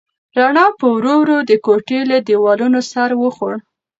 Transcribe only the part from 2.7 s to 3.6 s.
سر وخوړ.